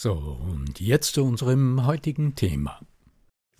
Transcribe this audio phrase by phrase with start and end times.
[0.00, 2.78] So, und jetzt zu unserem heutigen Thema.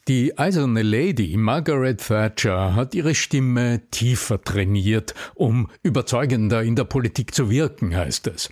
[0.06, 7.34] Die eiserne Lady Margaret Thatcher hat ihre Stimme tiefer trainiert, um überzeugender in der Politik
[7.34, 8.50] zu wirken, heißt es.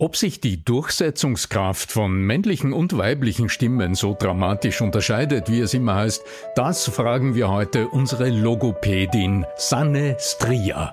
[0.00, 5.94] Ob sich die Durchsetzungskraft von männlichen und weiblichen Stimmen so dramatisch unterscheidet, wie es immer
[5.94, 6.24] heißt,
[6.56, 10.92] das fragen wir heute unsere Logopädin Sanne Stria.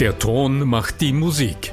[0.00, 1.72] Der Ton macht die Musik.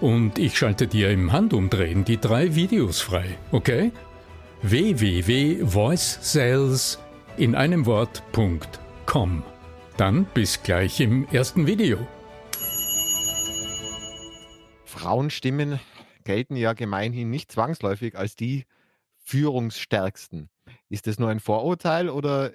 [0.00, 3.90] und ich schalte dir im Handumdrehen die drei Videos frei, okay?
[4.62, 6.98] www.voicesales
[7.36, 9.42] in einem Wort.com.
[9.96, 12.06] Dann bis gleich im ersten Video.
[14.84, 15.80] Frauenstimmen
[16.24, 18.66] gelten ja gemeinhin nicht zwangsläufig als die
[19.24, 20.50] führungsstärksten.
[20.88, 22.52] Ist das nur ein Vorurteil oder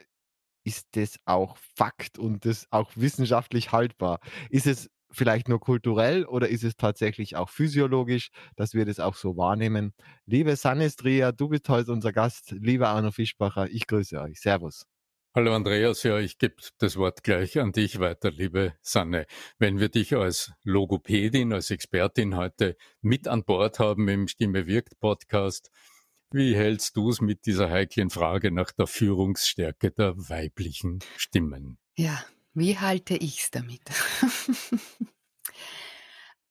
[0.64, 4.20] ist das auch Fakt und das auch wissenschaftlich haltbar?
[4.50, 9.16] Ist es vielleicht nur kulturell oder ist es tatsächlich auch physiologisch, dass wir das auch
[9.16, 9.94] so wahrnehmen?
[10.26, 12.52] Liebe Sanestria, du bist heute unser Gast.
[12.52, 14.40] Lieber Arno Fischbacher, ich grüße euch.
[14.40, 14.86] Servus.
[15.34, 19.26] Hallo Andreas, ja, ich gebe das Wort gleich an dich weiter, liebe Sanne.
[19.59, 24.97] Wenn wir dich als Logopädin, als Expertin heute mit an Bord haben im Stimme wirkt
[25.02, 25.72] Podcast,
[26.32, 31.80] wie hältst du es mit dieser heiklen Frage nach der Führungsstärke der weiblichen Stimmen?
[31.97, 32.24] Ja,
[32.56, 33.82] wie halte ich es damit?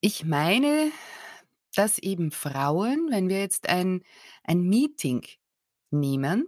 [0.00, 0.92] ich meine,
[1.74, 4.04] dass eben Frauen, wenn wir jetzt ein,
[4.44, 5.26] ein Meeting
[5.90, 6.46] nehmen,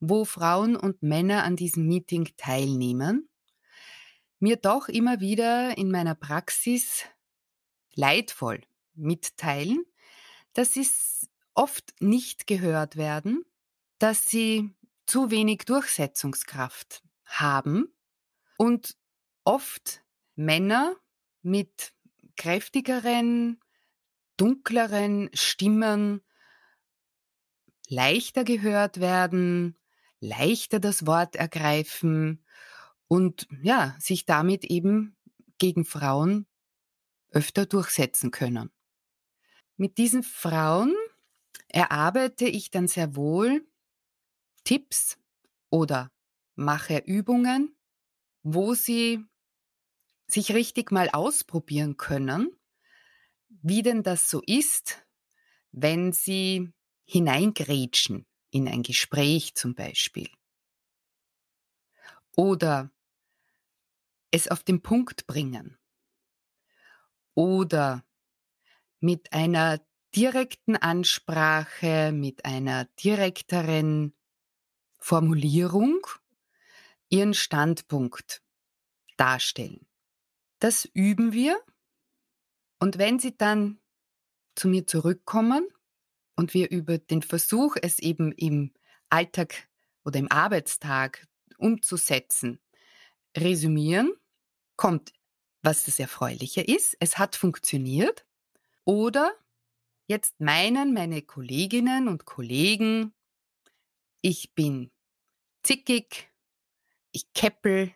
[0.00, 3.28] wo Frauen und Männer an diesem Meeting teilnehmen,
[4.40, 7.04] mir doch immer wieder in meiner Praxis
[7.94, 8.62] leidvoll
[8.94, 9.84] mitteilen,
[10.52, 10.86] dass sie
[11.54, 13.44] oft nicht gehört werden,
[13.98, 14.70] dass sie
[15.06, 17.92] zu wenig Durchsetzungskraft haben
[18.60, 18.98] und
[19.44, 20.04] oft
[20.34, 20.94] Männer
[21.40, 21.94] mit
[22.36, 23.58] kräftigeren,
[24.36, 26.20] dunkleren Stimmen
[27.88, 29.78] leichter gehört werden,
[30.20, 32.44] leichter das Wort ergreifen
[33.08, 35.16] und ja, sich damit eben
[35.56, 36.46] gegen Frauen
[37.30, 38.70] öfter durchsetzen können.
[39.78, 40.94] Mit diesen Frauen
[41.68, 43.66] erarbeite ich dann sehr wohl
[44.64, 45.16] Tipps
[45.70, 46.12] oder
[46.56, 47.74] mache Übungen,
[48.42, 49.24] wo sie
[50.26, 52.50] sich richtig mal ausprobieren können,
[53.48, 55.04] wie denn das so ist,
[55.72, 56.72] wenn sie
[57.04, 60.30] hineingrätschen in ein Gespräch zum Beispiel.
[62.36, 62.90] Oder
[64.30, 65.76] es auf den Punkt bringen.
[67.34, 68.04] Oder
[69.00, 69.80] mit einer
[70.14, 74.14] direkten Ansprache, mit einer direkteren
[74.98, 76.06] Formulierung
[77.10, 78.42] ihren Standpunkt
[79.16, 79.86] darstellen.
[80.60, 81.60] Das üben wir
[82.78, 83.78] und wenn Sie dann
[84.54, 85.68] zu mir zurückkommen
[86.36, 88.72] und wir über den Versuch, es eben im
[89.10, 89.68] Alltag
[90.04, 91.26] oder im Arbeitstag
[91.58, 92.58] umzusetzen,
[93.36, 94.14] resümieren,
[94.76, 95.12] kommt,
[95.62, 98.26] was das Erfreuliche ist, es hat funktioniert
[98.84, 99.34] oder
[100.06, 103.12] jetzt meinen meine Kolleginnen und Kollegen,
[104.22, 104.90] ich bin
[105.62, 106.29] zickig,
[107.12, 107.92] ich keppel,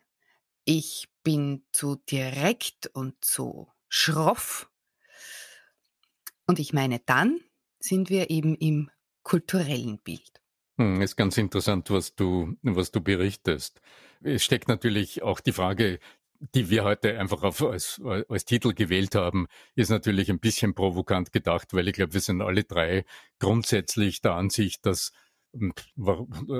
[0.64, 4.70] ich bin zu direkt und zu schroff.
[6.46, 7.40] Und ich meine, dann
[7.78, 8.90] sind wir eben im
[9.22, 10.40] kulturellen Bild.
[10.78, 13.80] Hm, ist ganz interessant, was du, was du berichtest.
[14.22, 16.00] Es steckt natürlich auch die Frage,
[16.54, 19.46] die wir heute einfach auf, als, als Titel gewählt haben,
[19.76, 23.04] ist natürlich ein bisschen provokant gedacht, weil ich glaube, wir sind alle drei
[23.38, 25.12] grundsätzlich der Ansicht, dass,
[25.54, 25.72] hm,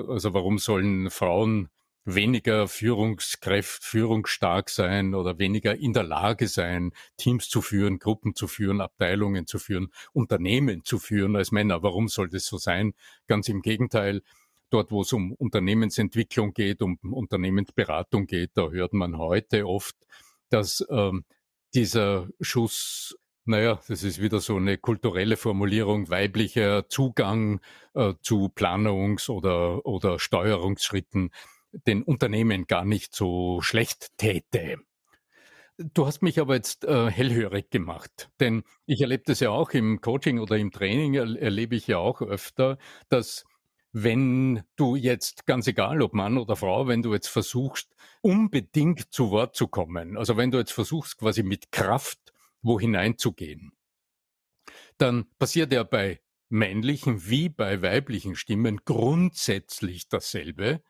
[0.09, 1.69] also warum sollen Frauen
[2.05, 8.47] weniger Führungskräft, führungsstark sein oder weniger in der Lage sein, Teams zu führen, Gruppen zu
[8.47, 11.83] führen, Abteilungen zu führen, Unternehmen zu führen als Männer.
[11.83, 12.95] Warum soll das so sein?
[13.27, 14.23] Ganz im Gegenteil.
[14.71, 19.95] Dort, wo es um Unternehmensentwicklung geht, um Unternehmensberatung geht, da hört man heute oft,
[20.51, 21.25] dass ähm,
[21.75, 23.17] dieser Schuss
[23.47, 27.61] naja, das ist wieder so eine kulturelle Formulierung, weiblicher Zugang
[27.93, 31.31] äh, zu Planungs- oder, oder Steuerungsschritten
[31.87, 34.79] den Unternehmen gar nicht so schlecht täte.
[35.76, 40.00] Du hast mich aber jetzt äh, hellhörig gemacht, denn ich erlebe das ja auch im
[40.00, 42.79] Coaching oder im Training, er, erlebe ich ja auch öfter,
[43.09, 43.44] dass
[43.91, 49.31] wenn du jetzt, ganz egal ob Mann oder Frau, wenn du jetzt versuchst, unbedingt zu
[49.31, 52.32] Wort zu kommen, also wenn du jetzt versuchst, quasi mit Kraft
[52.62, 53.73] wo hineinzugehen,
[54.97, 60.82] dann passiert ja bei männlichen wie bei weiblichen Stimmen grundsätzlich dasselbe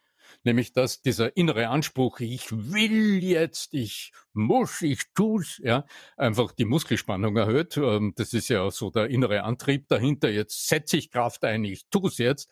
[0.44, 5.85] nämlich dass dieser innere Anspruch, ich will jetzt, ich muss, ich tu's, ja,
[6.17, 7.76] einfach die Muskelspannung erhöht.
[7.76, 10.31] Ähm, das ist ja so der innere Antrieb dahinter.
[10.31, 12.50] Jetzt setze ich Kraft ein, ich tu's jetzt.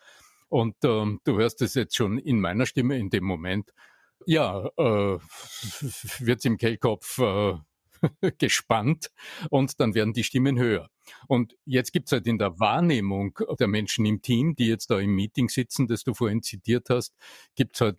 [0.49, 3.73] Und ähm, du hörst es jetzt schon in meiner Stimme in dem Moment.
[4.27, 5.19] Ja, äh,
[6.19, 7.55] wird's im Kehlkopf äh,
[8.39, 9.11] gespannt
[9.51, 10.89] und dann werden die Stimmen höher.
[11.27, 15.15] Und jetzt gibt's halt in der Wahrnehmung der Menschen im Team, die jetzt da im
[15.15, 17.15] Meeting sitzen, das du vorhin zitiert hast,
[17.57, 17.97] gibt's halt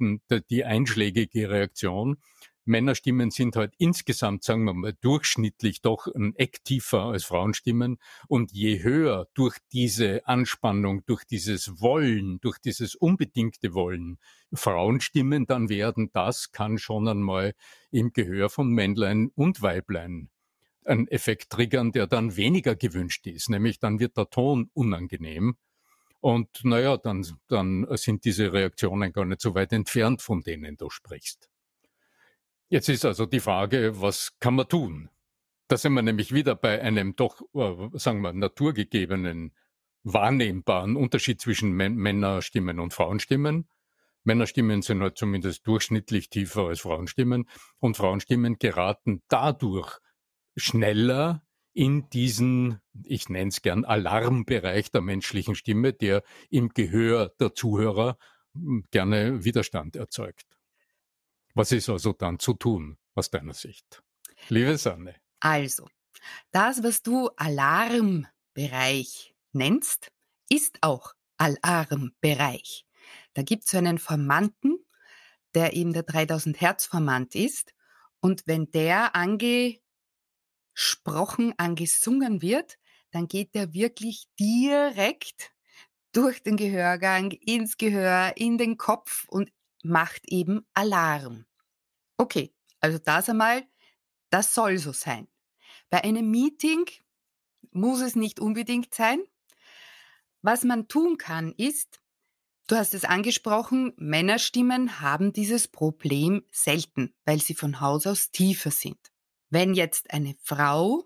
[0.49, 2.17] die einschlägige Reaktion.
[2.65, 7.97] Männerstimmen sind halt insgesamt, sagen wir mal, durchschnittlich doch ein Eck tiefer als Frauenstimmen.
[8.27, 14.19] Und je höher durch diese Anspannung, durch dieses Wollen, durch dieses unbedingte Wollen
[14.53, 17.53] Frauenstimmen dann werden, das kann schon einmal
[17.91, 20.29] im Gehör von Männlein und Weiblein
[20.85, 23.49] einen Effekt triggern, der dann weniger gewünscht ist.
[23.49, 25.55] Nämlich dann wird der Ton unangenehm.
[26.19, 30.89] Und naja, dann, dann sind diese Reaktionen gar nicht so weit entfernt, von denen du
[30.89, 31.49] sprichst.
[32.69, 35.09] Jetzt ist also die Frage, was kann man tun?
[35.67, 39.53] Da sind wir nämlich wieder bei einem doch, äh, sagen wir, naturgegebenen,
[40.03, 43.67] wahrnehmbaren Unterschied zwischen Männerstimmen und Frauenstimmen.
[44.23, 47.49] Männerstimmen sind halt zumindest durchschnittlich tiefer als Frauenstimmen
[47.79, 49.99] und Frauenstimmen geraten dadurch
[50.55, 51.43] schneller
[51.73, 58.17] in diesen, ich nenne es gern, Alarmbereich der menschlichen Stimme, der im Gehör der Zuhörer
[58.53, 60.45] hm, gerne Widerstand erzeugt.
[61.53, 64.03] Was ist also dann zu tun aus deiner Sicht?
[64.49, 65.15] Liebe Sanne.
[65.39, 65.87] Also,
[66.51, 70.11] das, was du Alarmbereich nennst,
[70.49, 72.85] ist auch Alarmbereich.
[73.33, 74.83] Da gibt es einen Formanten,
[75.53, 77.73] der eben der 3000 Hertz Formant ist.
[78.19, 79.81] Und wenn der angesprochen,
[81.57, 82.79] angesungen wird,
[83.11, 85.51] dann geht der wirklich direkt
[86.13, 89.51] durch den Gehörgang ins Gehör, in den Kopf und
[89.83, 91.45] macht eben Alarm.
[92.17, 93.63] Okay, also das einmal,
[94.29, 95.27] das soll so sein.
[95.89, 96.85] Bei einem Meeting
[97.71, 99.21] muss es nicht unbedingt sein.
[100.41, 102.01] Was man tun kann, ist,
[102.67, 108.71] du hast es angesprochen, Männerstimmen haben dieses Problem selten, weil sie von Haus aus tiefer
[108.71, 108.97] sind.
[109.49, 111.03] Wenn jetzt eine Frau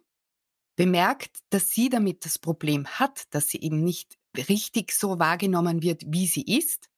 [0.75, 6.03] bemerkt, dass sie damit das Problem hat, dass sie eben nicht richtig so wahrgenommen wird,
[6.07, 6.89] wie sie ist,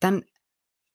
[0.00, 0.24] dann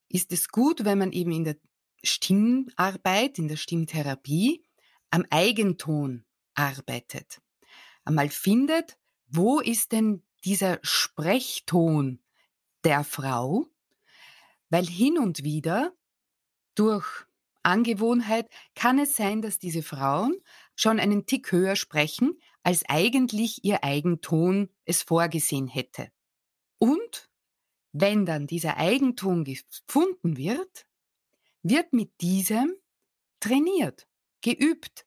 [0.09, 1.57] ist es gut, wenn man eben in der
[2.03, 4.63] Stimmarbeit, in der Stimmtherapie
[5.09, 7.41] am Eigenton arbeitet.
[8.03, 8.97] Einmal findet,
[9.27, 12.19] wo ist denn dieser Sprechton
[12.83, 13.67] der Frau?
[14.69, 15.93] Weil hin und wieder
[16.75, 17.05] durch
[17.63, 20.35] Angewohnheit kann es sein, dass diese Frauen
[20.75, 26.09] schon einen Tick höher sprechen, als eigentlich ihr Eigenton es vorgesehen hätte.
[26.77, 27.28] Und
[27.91, 30.85] wenn dann dieser Eigentum gefunden wird,
[31.63, 32.75] wird mit diesem
[33.39, 34.07] trainiert,
[34.41, 35.05] geübt.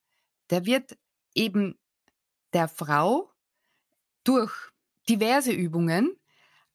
[0.50, 0.98] Der wird
[1.34, 1.78] eben
[2.52, 3.30] der Frau
[4.24, 4.52] durch
[5.08, 6.16] diverse Übungen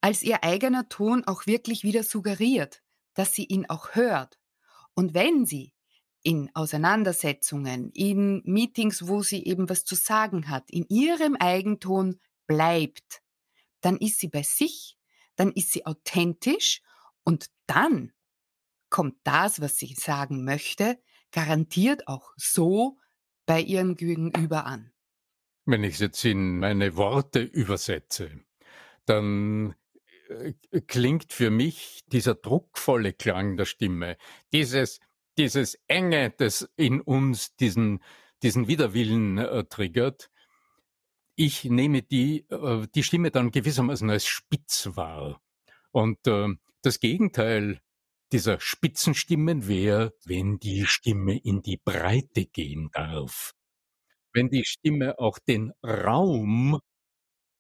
[0.02, 2.84] als ihr eigener Ton auch wirklich wieder suggeriert,
[3.14, 4.40] dass sie ihn auch hört.
[4.94, 5.74] Und wenn sie
[6.24, 13.22] in Auseinandersetzungen, in Meetings, wo sie eben was zu sagen hat, in ihrem Eigenton bleibt,
[13.82, 14.97] dann ist sie bei sich
[15.38, 16.82] dann ist sie authentisch
[17.24, 18.12] und dann
[18.90, 21.00] kommt das, was sie sagen möchte,
[21.32, 22.98] garantiert auch so
[23.46, 24.92] bei ihrem Gegenüber an.
[25.66, 28.32] Wenn ich es jetzt in meine Worte übersetze,
[29.06, 29.76] dann
[30.30, 30.54] äh,
[30.88, 34.18] klingt für mich dieser druckvolle Klang der Stimme,
[34.54, 35.00] dieses,
[35.38, 38.02] dieses Enge, das in uns diesen,
[38.44, 40.30] diesen Widerwillen äh, triggert.
[41.40, 45.40] Ich nehme die, äh, die Stimme dann gewissermaßen als spitz wahr.
[45.92, 46.48] Und äh,
[46.82, 47.80] das Gegenteil
[48.32, 53.54] dieser Spitzenstimmen wäre, wenn die Stimme in die Breite gehen darf.
[54.34, 56.80] Wenn die Stimme auch den Raum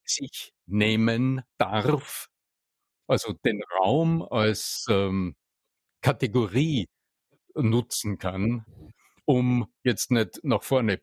[0.05, 2.29] sich nehmen darf,
[3.07, 5.35] also den Raum als ähm,
[6.01, 6.87] Kategorie
[7.55, 8.65] nutzen kann,
[9.25, 11.01] um jetzt nicht nach vorne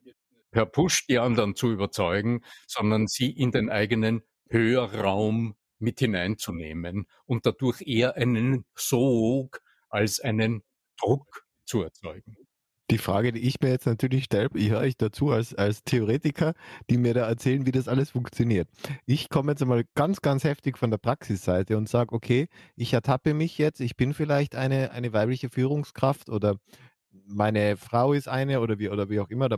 [0.55, 7.45] per Push die anderen zu überzeugen, sondern sie in den eigenen Hörraum mit hineinzunehmen und
[7.45, 10.63] dadurch eher einen Sog als einen
[10.97, 12.37] Druck zu erzeugen.
[12.91, 16.55] Die Frage, die ich mir jetzt natürlich stelle, ich höre euch dazu als, als Theoretiker,
[16.89, 18.69] die mir da erzählen, wie das alles funktioniert.
[19.07, 22.47] Ich komme jetzt einmal ganz, ganz heftig von der Praxisseite und sage, okay,
[22.77, 26.59] ich ertappe mich jetzt, ich bin vielleicht eine, eine weibliche Führungskraft oder
[27.27, 29.49] meine Frau ist eine oder wie, oder wie auch immer,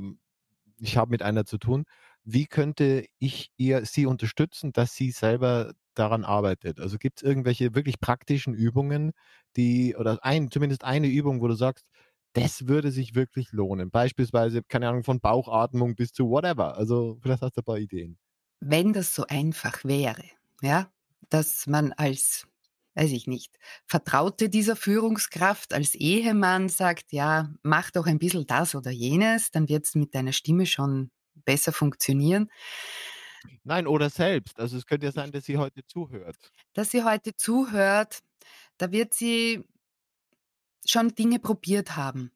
[0.79, 1.85] ich habe mit einer zu tun.
[2.25, 6.81] Wie könnte ich ihr, sie unterstützen, dass sie selber daran arbeitet?
[6.81, 9.13] Also gibt es irgendwelche wirklich praktischen Übungen,
[9.57, 11.87] die, oder ein, zumindest eine Übung, wo du sagst,
[12.35, 13.91] das würde sich wirklich lohnen.
[13.91, 16.77] Beispielsweise, keine Ahnung, von Bauchatmung bis zu whatever.
[16.77, 18.19] Also vielleicht hast du ein paar Ideen.
[18.61, 20.23] Wenn das so einfach wäre,
[20.63, 20.91] ja,
[21.29, 22.47] dass man als,
[22.97, 28.75] weiß ich nicht, Vertraute dieser Führungskraft, als Ehemann sagt, ja, mach doch ein bisschen das
[28.75, 32.51] oder jenes, dann wird es mit deiner Stimme schon besser funktionieren.
[33.65, 34.59] Nein, oder selbst.
[34.59, 36.37] Also es könnte ja sein, dass sie heute zuhört.
[36.73, 38.21] Dass sie heute zuhört,
[38.79, 39.63] da wird sie
[40.87, 42.33] schon Dinge probiert haben.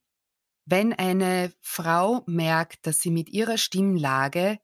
[0.66, 4.58] Wenn eine Frau merkt, dass sie mit ihrer Stimmlage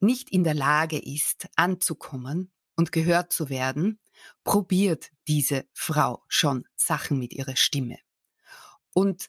[0.00, 3.99] nicht in der Lage ist, anzukommen und gehört zu werden,
[4.44, 7.98] probiert diese Frau schon Sachen mit ihrer Stimme.
[8.92, 9.28] Und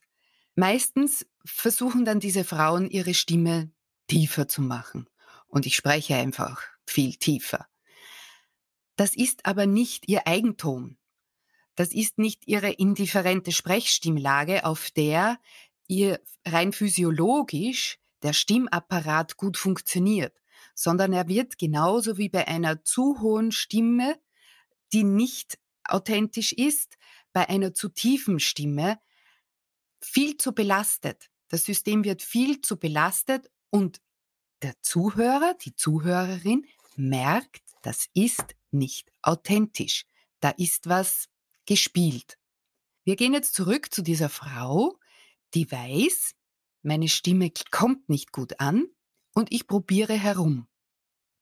[0.55, 3.71] meistens versuchen dann diese Frauen ihre Stimme
[4.07, 5.07] tiefer zu machen.
[5.47, 7.67] Und ich spreche einfach viel tiefer.
[8.95, 10.97] Das ist aber nicht ihr Eigentum.
[11.75, 15.39] Das ist nicht ihre indifferente Sprechstimmlage, auf der
[15.87, 20.35] ihr rein physiologisch der Stimmapparat gut funktioniert,
[20.75, 24.19] sondern er wird genauso wie bei einer zu hohen Stimme,
[24.93, 26.97] die nicht authentisch ist,
[27.33, 28.99] bei einer zu tiefen Stimme
[30.01, 31.29] viel zu belastet.
[31.47, 34.01] Das System wird viel zu belastet und
[34.61, 40.05] der Zuhörer, die Zuhörerin merkt, das ist nicht authentisch.
[40.39, 41.27] Da ist was
[41.65, 42.37] gespielt.
[43.03, 44.97] Wir gehen jetzt zurück zu dieser Frau,
[45.53, 46.33] die weiß,
[46.83, 48.87] meine Stimme kommt nicht gut an
[49.33, 50.67] und ich probiere herum.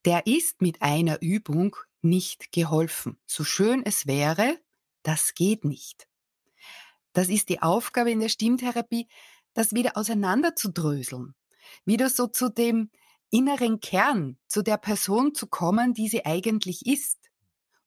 [0.05, 3.19] Der ist mit einer Übung nicht geholfen.
[3.25, 4.59] So schön es wäre,
[5.03, 6.07] das geht nicht.
[7.13, 9.07] Das ist die Aufgabe in der Stimmtherapie,
[9.53, 11.35] das wieder auseinanderzudröseln,
[11.85, 12.91] wieder so zu dem
[13.29, 17.17] inneren Kern, zu der Person zu kommen, die sie eigentlich ist.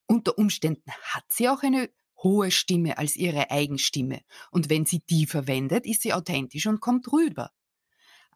[0.06, 1.88] Unter Umständen hat sie auch eine
[2.22, 4.20] hohe Stimme als ihre Eigenstimme.
[4.50, 7.50] Und wenn sie die verwendet, ist sie authentisch und kommt rüber.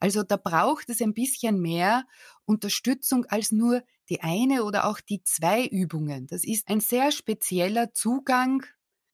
[0.00, 2.04] Also da braucht es ein bisschen mehr
[2.44, 6.26] Unterstützung als nur die eine oder auch die zwei Übungen.
[6.26, 8.64] Das ist ein sehr spezieller Zugang,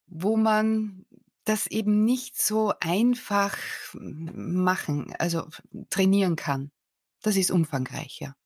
[0.07, 1.07] wo man
[1.45, 3.57] das eben nicht so einfach
[3.95, 5.49] machen, also
[5.91, 6.71] trainieren kann.
[7.23, 8.37] Das ist umfangreicher.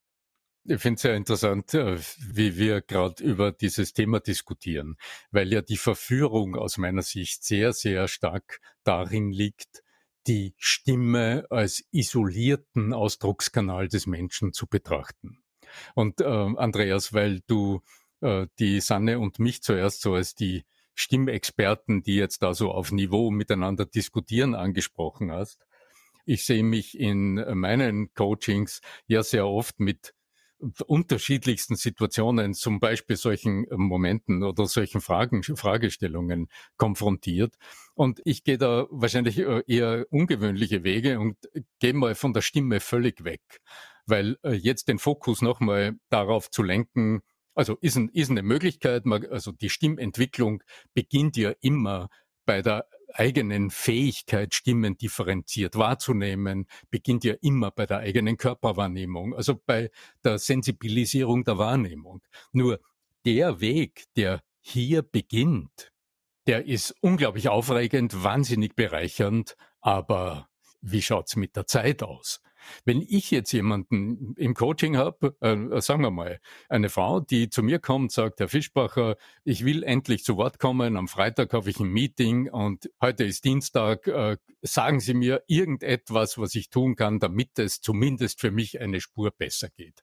[0.68, 4.96] Ich finde es sehr interessant, äh, wie wir gerade über dieses Thema diskutieren,
[5.30, 9.84] weil ja die Verführung aus meiner Sicht sehr, sehr stark darin liegt,
[10.26, 15.38] die Stimme als isolierten Ausdruckskanal des Menschen zu betrachten.
[15.94, 17.82] Und äh, Andreas, weil du
[18.20, 20.64] äh, die Sanne und mich zuerst so als die
[20.94, 25.66] Stimmexperten, die jetzt da so auf Niveau miteinander diskutieren, angesprochen hast.
[26.24, 30.14] Ich sehe mich in meinen Coachings ja sehr oft mit
[30.86, 37.54] unterschiedlichsten Situationen, zum Beispiel solchen Momenten oder solchen Fragen, Fragestellungen konfrontiert.
[37.94, 41.36] Und ich gehe da wahrscheinlich äh, eher ungewöhnliche Wege und
[41.78, 43.42] gehe mal von der Stimme völlig weg,
[44.06, 47.20] weil äh, jetzt den Fokus nochmal darauf zu lenken,
[47.54, 50.62] also ist, ein, ist eine Möglichkeit, also die Stimmentwicklung
[50.94, 52.08] beginnt ja immer
[52.44, 52.86] bei der
[53.18, 59.90] eigenen Fähigkeit, Stimmen differenziert wahrzunehmen, beginnt ja immer bei der eigenen Körperwahrnehmung, also bei
[60.24, 62.22] der Sensibilisierung der Wahrnehmung.
[62.52, 62.80] Nur
[63.24, 65.92] der Weg, der hier beginnt,
[66.46, 70.48] der ist unglaublich aufregend, wahnsinnig bereichernd, aber
[70.80, 72.40] wie schaut's mit der Zeit aus?
[72.84, 77.62] Wenn ich jetzt jemanden im Coaching habe, äh, sagen wir mal, eine Frau, die zu
[77.62, 81.80] mir kommt, sagt, Herr Fischbacher, ich will endlich zu Wort kommen, am Freitag habe ich
[81.80, 87.18] ein Meeting und heute ist Dienstag, äh, sagen Sie mir irgendetwas, was ich tun kann,
[87.18, 90.02] damit es zumindest für mich eine Spur besser geht.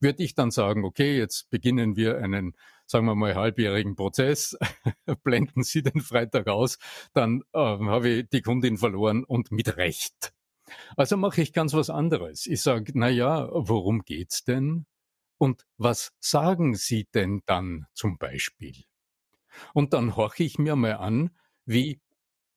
[0.00, 2.54] Würde ich dann sagen, okay, jetzt beginnen wir einen
[2.88, 4.56] sagen wir mal, halbjährigen Prozess,
[5.22, 6.78] blenden Sie den Freitag aus,
[7.12, 10.32] dann äh, habe ich die Kundin verloren und mit Recht.
[10.96, 12.46] Also mache ich ganz was anderes.
[12.46, 14.86] Ich sage, na ja, worum geht's denn?
[15.38, 18.74] Und was sagen Sie denn dann zum Beispiel?
[19.72, 21.30] Und dann horche ich mir mal an,
[21.64, 22.00] wie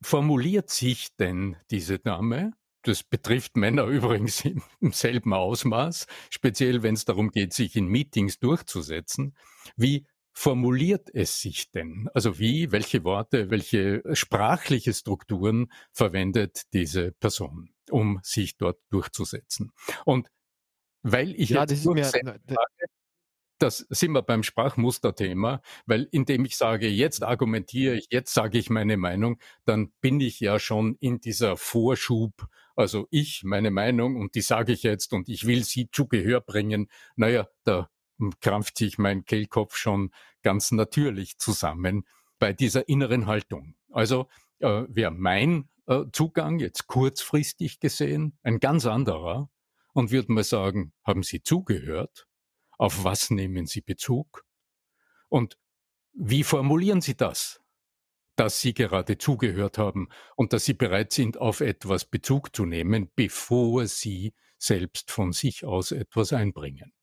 [0.02, 2.54] formuliert sich denn diese Dame?
[2.84, 8.40] Das betrifft Männer übrigens im, selben Ausmaß, speziell wenn es darum geht, sich in Meetings
[8.40, 9.36] durchzusetzen.
[9.76, 12.10] Wie formuliert es sich denn?
[12.14, 19.72] Also wie, welche Worte, welche sprachliche Strukturen verwendet diese Person, um sich dort durchzusetzen?
[20.06, 20.30] Und
[21.04, 22.40] weil ich ja, jetzt das mir, sage,
[23.62, 28.70] das sind wir beim Sprachmusterthema, weil indem ich sage, jetzt argumentiere ich, jetzt sage ich
[28.70, 34.34] meine Meinung, dann bin ich ja schon in dieser Vorschub, also ich, meine Meinung und
[34.36, 36.90] die sage ich jetzt und ich will sie zu Gehör bringen.
[37.16, 37.90] Naja, da
[38.42, 40.12] krampft sich mein Kehlkopf schon
[40.44, 42.06] ganz natürlich zusammen
[42.40, 43.76] bei dieser inneren Haltung.
[43.92, 44.28] Also
[44.60, 49.50] äh, wäre mein äh, Zugang jetzt kurzfristig gesehen ein ganz anderer
[49.94, 52.28] und würde mal sagen, haben Sie zugehört?
[52.78, 54.46] Auf was nehmen Sie Bezug?
[55.30, 55.58] Und
[56.14, 57.62] wie formulieren Sie das?
[58.36, 63.12] Dass Sie gerade zugehört haben und dass Sie bereit sind, auf etwas Bezug zu nehmen,
[63.16, 66.94] bevor Sie selbst von sich aus etwas einbringen.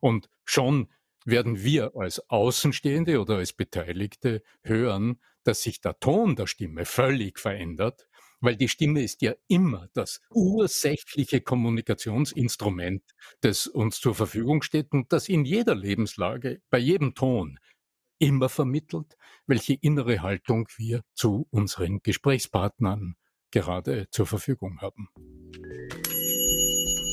[0.00, 0.88] Und schon
[1.24, 7.38] werden wir als Außenstehende oder als Beteiligte hören, dass sich der Ton der Stimme völlig
[7.38, 8.08] verändert,
[8.40, 13.02] weil die Stimme ist ja immer das ursächliche Kommunikationsinstrument,
[13.40, 17.58] das uns zur Verfügung steht und das in jeder Lebenslage, bei jedem Ton
[18.18, 23.16] immer vermittelt, welche innere Haltung wir zu unseren Gesprächspartnern
[23.50, 25.08] gerade zur Verfügung haben.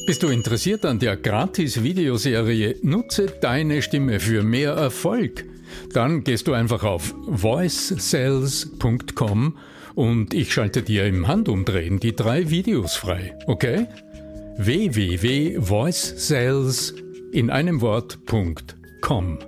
[0.08, 5.44] Bist du interessiert an der Gratis-Videoserie Nutze deine Stimme für mehr Erfolg?
[5.92, 9.58] Dann gehst du einfach auf voicesales.com
[9.96, 13.88] und ich schalte dir im Handumdrehen die drei Videos frei, okay?
[14.56, 16.96] www.voicesales
[17.34, 19.40] in einem Wort.com.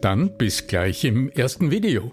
[0.00, 2.12] Dann bis gleich im ersten Video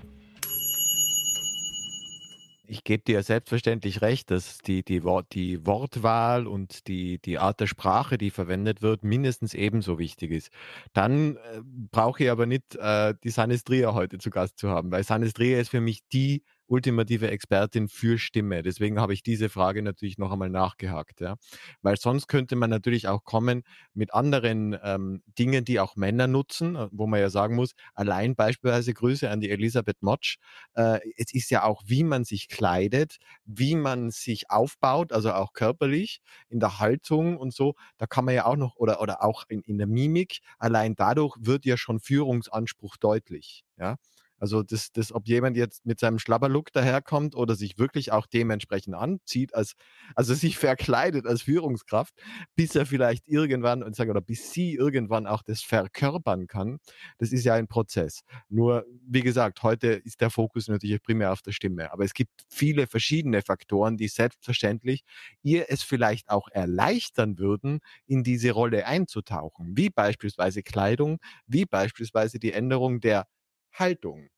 [2.74, 7.60] ich gebe dir selbstverständlich recht, dass die, die, Wort, die Wortwahl und die, die Art
[7.60, 10.50] der Sprache, die verwendet wird, mindestens ebenso wichtig ist.
[10.92, 15.04] Dann äh, brauche ich aber nicht äh, die Sanistria heute zu Gast zu haben, weil
[15.04, 18.64] Sanistria ist für mich die ultimative Expertin für Stimme.
[18.64, 21.22] Deswegen habe ich diese Frage natürlich noch einmal nachgehakt.
[21.22, 21.36] Ja?
[21.82, 26.76] Weil sonst könnte man natürlich auch kommen mit anderen ähm, Dingen, die auch Männer nutzen,
[26.76, 30.38] äh, wo man ja sagen muss, allein beispielsweise Grüße an die Elisabeth Motsch.
[30.74, 35.54] Äh, es ist ja auch, wie man sich kleidet, wie man sich aufbaut, also auch
[35.54, 37.76] körperlich, in der Haltung und so.
[37.98, 41.36] Da kann man ja auch noch, oder, oder auch in, in der Mimik, allein dadurch
[41.40, 43.64] wird ja schon Führungsanspruch deutlich.
[43.78, 43.98] Ja,
[44.44, 48.94] also das, das, ob jemand jetzt mit seinem Schlabberlook daherkommt oder sich wirklich auch dementsprechend
[48.96, 49.74] anzieht, als,
[50.16, 52.14] also sich verkleidet als Führungskraft,
[52.58, 56.80] bis er vielleicht irgendwann und sage, oder bis sie irgendwann auch das verkörpern kann,
[57.20, 58.22] das ist ja ein Prozess.
[58.50, 61.92] Nur, wie gesagt, heute ist der Fokus natürlich primär auf der Stimme.
[61.94, 65.04] Aber es gibt viele verschiedene Faktoren, die selbstverständlich
[65.42, 69.78] ihr es vielleicht auch erleichtern würden, in diese Rolle einzutauchen.
[69.78, 73.28] Wie beispielsweise Kleidung, wie beispielsweise die Änderung der
[73.74, 74.30] Haltung.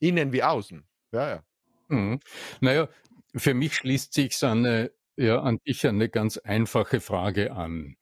[0.00, 0.84] Innen wie außen.
[1.12, 1.44] Ja, ja.
[1.88, 2.20] Mhm.
[2.60, 2.88] Naja,
[3.34, 7.96] für mich schließt sich eine, ja, an dich eine ganz einfache Frage an.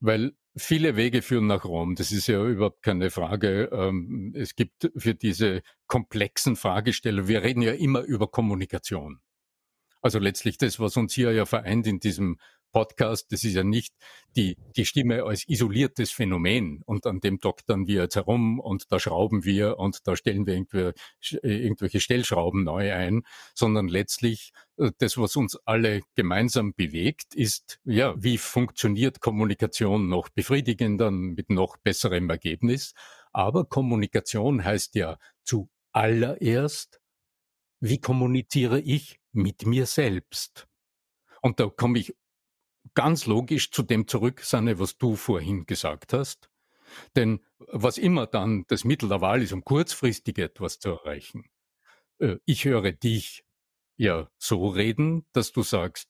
[0.00, 1.94] Weil viele Wege führen nach Rom.
[1.94, 3.70] Das ist ja überhaupt keine Frage.
[3.72, 9.20] Ähm, es gibt für diese komplexen Fragestellungen, wir reden ja immer über Kommunikation.
[10.02, 12.38] Also letztlich das, was uns hier ja vereint in diesem
[12.72, 13.94] Podcast, das ist ja nicht
[14.36, 18.98] die, die Stimme als isoliertes Phänomen und an dem doktern wir jetzt herum und da
[18.98, 20.94] schrauben wir und da stellen wir irgendwelche,
[21.42, 23.22] äh, irgendwelche Stellschrauben neu ein,
[23.54, 30.28] sondern letztlich äh, das, was uns alle gemeinsam bewegt, ist, ja, wie funktioniert Kommunikation noch
[30.28, 32.94] befriedigender mit noch besserem Ergebnis.
[33.32, 37.00] Aber Kommunikation heißt ja zuallererst,
[37.80, 40.68] wie kommuniziere ich mit mir selbst?
[41.40, 42.14] Und da komme ich
[42.94, 46.50] ganz logisch zu dem zurück, Sanne, was du vorhin gesagt hast.
[47.16, 51.44] Denn was immer dann das Mittel der Wahl ist, um kurzfristig etwas zu erreichen,
[52.18, 53.44] äh, ich höre dich
[53.96, 56.08] ja so reden, dass du sagst,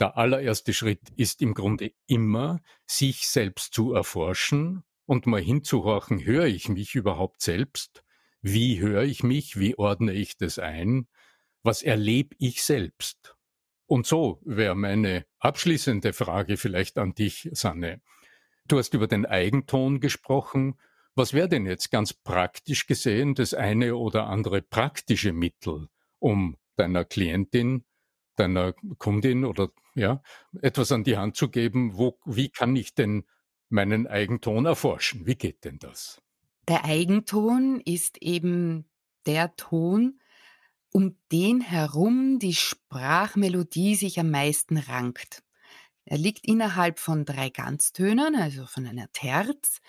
[0.00, 6.46] der allererste Schritt ist im Grunde immer, sich selbst zu erforschen und mal hinzuhorchen, höre
[6.46, 8.02] ich mich überhaupt selbst?
[8.40, 9.58] Wie höre ich mich?
[9.58, 11.08] Wie ordne ich das ein?
[11.62, 13.36] Was erlebe ich selbst?
[13.92, 18.00] Und so wäre meine abschließende Frage vielleicht an dich, Sanne.
[18.66, 20.78] Du hast über den Eigenton gesprochen.
[21.14, 27.04] Was wäre denn jetzt ganz praktisch gesehen das eine oder andere praktische Mittel, um deiner
[27.04, 27.84] Klientin,
[28.36, 30.22] deiner Kundin oder ja,
[30.62, 33.24] etwas an die Hand zu geben, wo, wie kann ich denn
[33.68, 35.26] meinen Eigenton erforschen?
[35.26, 36.22] Wie geht denn das?
[36.66, 38.88] Der Eigenton ist eben
[39.26, 40.18] der Ton,
[40.92, 45.42] um den herum die Sprachmelodie sich am meisten rankt.
[46.04, 49.80] Er liegt innerhalb von drei Ganztönen, also von einer Terz,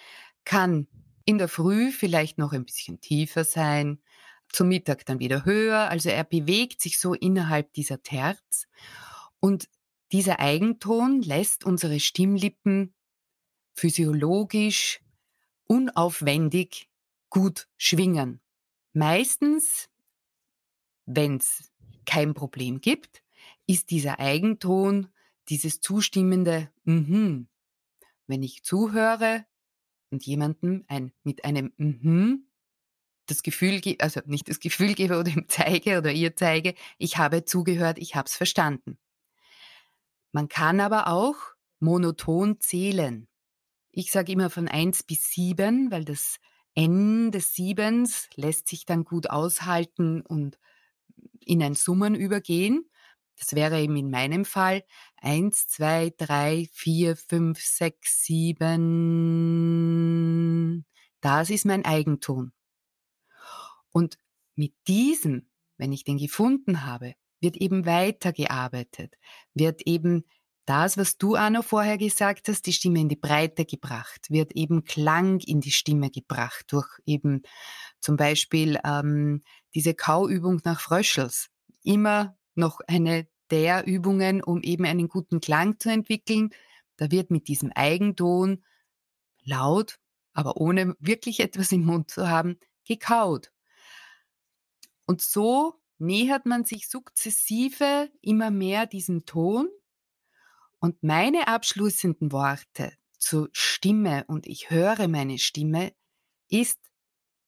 [0.46, 0.88] kann
[1.26, 4.02] in der Früh vielleicht noch ein bisschen tiefer sein,
[4.50, 8.68] zum Mittag dann wieder höher, also er bewegt sich so innerhalb dieser Terz
[9.40, 9.68] und
[10.12, 12.94] dieser Eigenton lässt unsere Stimmlippen
[13.74, 15.02] physiologisch
[15.66, 16.88] unaufwendig
[17.30, 18.42] gut schwingen.
[18.94, 19.90] Meistens
[21.06, 21.72] wenn es
[22.06, 23.24] kein Problem gibt,
[23.68, 25.08] ist dieser Eigenton,
[25.50, 27.48] dieses zustimmende Mhm.
[28.28, 29.46] Wenn ich zuhöre
[30.10, 32.48] und jemandem ein, mit einem Mhm
[33.26, 37.18] das Gefühl gebe, also nicht das Gefühl gebe oder ihm zeige oder ihr zeige, ich
[37.18, 38.98] habe zugehört, ich habe es verstanden.
[40.32, 41.36] Man kann aber auch
[41.80, 43.28] monoton zählen.
[43.92, 46.40] Ich sage immer von eins bis sieben, weil das
[46.74, 50.58] N des Siebens lässt sich dann gut aushalten und
[51.40, 52.90] in ein Summen übergehen.
[53.38, 54.84] Das wäre eben in meinem Fall
[55.18, 58.74] eins, zwei, drei, vier, fünf, sechs, sieben.
[61.22, 62.52] Das ist mein Eigenton.
[63.92, 64.18] Und
[64.56, 69.16] mit diesem, wenn ich den gefunden habe, wird eben weitergearbeitet,
[69.54, 70.26] wird eben
[70.66, 74.86] das, was du, Arno, vorher gesagt hast, die Stimme in die Breite gebracht, wird eben
[74.86, 77.44] Klang in die Stimme gebracht durch eben
[78.04, 81.50] zum Beispiel ähm, diese Kauübung nach Fröschels.
[81.84, 86.50] Immer noch eine der Übungen, um eben einen guten Klang zu entwickeln.
[86.98, 88.64] Da wird mit diesem Eigenton
[89.44, 90.00] laut,
[90.34, 93.52] aber ohne wirklich etwas im Mund zu haben, gekaut.
[95.06, 99.70] Und so nähert man sich sukzessive immer mehr diesem Ton.
[100.80, 105.94] Und meine abschließenden Worte zur Stimme und ich höre meine Stimme
[106.50, 106.80] ist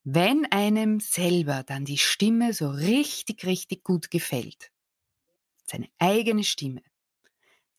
[0.06, 4.72] wenn einem selber dann die Stimme so richtig, richtig gut gefällt,
[5.66, 6.84] seine eigene Stimme,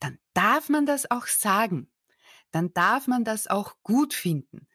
[0.01, 1.89] dann darf man das auch sagen.
[2.51, 4.67] Dann darf man das auch gut finden.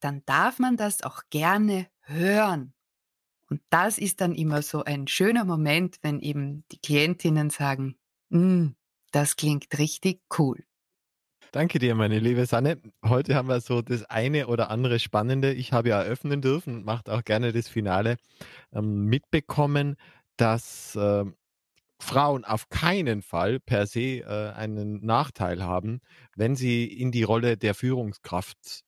[0.00, 2.74] Dann darf man das auch gerne hören.
[3.48, 7.96] Und das ist dann immer so ein schöner Moment, wenn eben die Klientinnen sagen,
[8.28, 8.68] mm,
[9.12, 10.67] das klingt richtig cool.
[11.52, 12.78] Danke dir, meine liebe Sanne.
[13.02, 15.52] Heute haben wir so das eine oder andere Spannende.
[15.54, 18.16] Ich habe ja eröffnen dürfen macht auch gerne das Finale
[18.72, 19.96] ähm, mitbekommen,
[20.36, 21.24] dass äh,
[22.00, 26.00] Frauen auf keinen Fall per se äh, einen Nachteil haben,
[26.36, 28.84] wenn sie in die Rolle der Führungskraft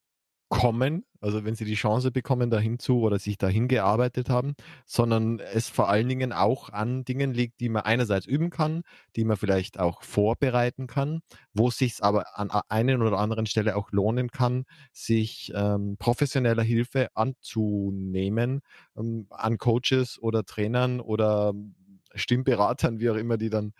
[0.51, 5.39] kommen, also wenn sie die Chance bekommen dahin zu oder sich dahin gearbeitet haben, sondern
[5.39, 8.83] es vor allen Dingen auch an Dingen liegt, die man einerseits üben kann,
[9.15, 11.21] die man vielleicht auch vorbereiten kann,
[11.55, 16.65] wo es sich aber an einer oder anderen Stelle auch lohnen kann, sich ähm, professioneller
[16.65, 18.61] Hilfe anzunehmen,
[18.99, 21.55] ähm, an Coaches oder Trainern oder
[22.17, 23.73] Stimmberatern, wie auch immer die dann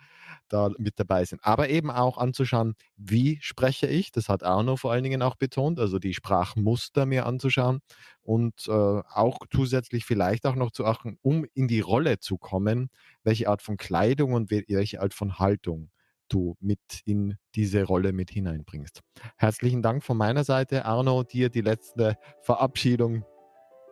[0.49, 1.39] da mit dabei sind.
[1.43, 5.79] Aber eben auch anzuschauen, wie spreche ich, das hat Arno vor allen Dingen auch betont,
[5.79, 7.79] also die Sprachmuster mir anzuschauen
[8.21, 12.89] und äh, auch zusätzlich vielleicht auch noch zu achten, um in die Rolle zu kommen,
[13.23, 15.89] welche Art von Kleidung und welche Art von Haltung
[16.31, 19.01] du mit in diese Rolle mit hineinbringst.
[19.37, 23.25] Herzlichen Dank von meiner Seite, Arno, dir die letzte Verabschiedung,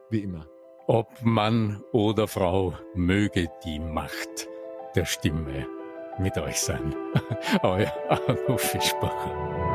[0.10, 0.48] wie immer.
[0.88, 4.48] Ob Mann oder Frau, möge die Macht
[4.96, 5.68] der Stimme
[6.20, 6.94] mit euch sein.
[7.64, 9.69] Euer Arno Fischbacher.